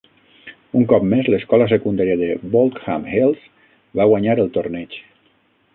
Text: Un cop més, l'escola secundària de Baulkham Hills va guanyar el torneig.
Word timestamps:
Un 0.79 0.85
cop 0.91 1.03
més, 1.09 1.29
l'escola 1.33 1.67
secundària 1.73 2.15
de 2.23 2.31
Baulkham 2.55 3.07
Hills 3.19 3.47
va 4.01 4.11
guanyar 4.15 4.39
el 4.45 4.53
torneig. 4.57 4.99